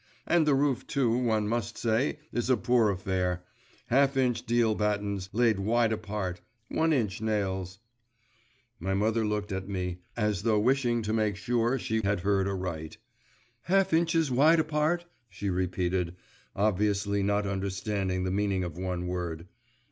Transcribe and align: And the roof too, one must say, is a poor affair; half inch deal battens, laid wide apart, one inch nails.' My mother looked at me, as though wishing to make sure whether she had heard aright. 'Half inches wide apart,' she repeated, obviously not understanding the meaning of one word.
And 0.25 0.47
the 0.47 0.55
roof 0.55 0.87
too, 0.87 1.15
one 1.15 1.47
must 1.47 1.77
say, 1.77 2.17
is 2.33 2.49
a 2.49 2.57
poor 2.57 2.89
affair; 2.89 3.43
half 3.85 4.17
inch 4.17 4.43
deal 4.47 4.73
battens, 4.73 5.29
laid 5.31 5.59
wide 5.59 5.93
apart, 5.93 6.41
one 6.69 6.91
inch 6.91 7.21
nails.' 7.21 7.77
My 8.79 8.95
mother 8.95 9.23
looked 9.23 9.51
at 9.51 9.69
me, 9.69 9.99
as 10.17 10.41
though 10.41 10.57
wishing 10.59 11.03
to 11.03 11.13
make 11.13 11.35
sure 11.35 11.65
whether 11.73 11.77
she 11.77 12.01
had 12.03 12.21
heard 12.21 12.47
aright. 12.47 12.97
'Half 13.65 13.93
inches 13.93 14.31
wide 14.31 14.59
apart,' 14.59 15.05
she 15.29 15.51
repeated, 15.51 16.15
obviously 16.55 17.21
not 17.21 17.45
understanding 17.45 18.23
the 18.23 18.31
meaning 18.31 18.63
of 18.63 18.79
one 18.79 19.05
word. 19.05 19.45